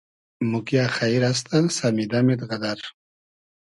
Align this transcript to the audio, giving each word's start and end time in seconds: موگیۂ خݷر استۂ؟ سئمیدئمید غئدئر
موگیۂ 0.49 0.83
خݷر 0.95 1.23
استۂ؟ 1.31 1.55
سئمیدئمید 1.77 2.41
غئدئر 2.49 2.79